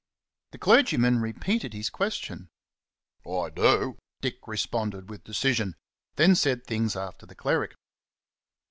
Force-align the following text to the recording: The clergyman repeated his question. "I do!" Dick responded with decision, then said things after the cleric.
The 0.49 0.57
clergyman 0.57 1.19
repeated 1.21 1.73
his 1.75 1.91
question. 1.91 2.49
"I 3.23 3.51
do!" 3.51 3.99
Dick 4.19 4.47
responded 4.47 5.11
with 5.11 5.23
decision, 5.25 5.75
then 6.15 6.33
said 6.33 6.65
things 6.65 6.95
after 6.95 7.27
the 7.27 7.35
cleric. 7.35 7.75